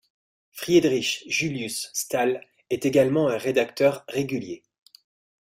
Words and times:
Friedrich 0.51 1.25
Julius 1.27 1.91
Stahl 1.93 2.41
est 2.71 2.87
également 2.87 3.27
un 3.27 3.37
rédacteur 3.37 4.03
régulier. 4.07 4.63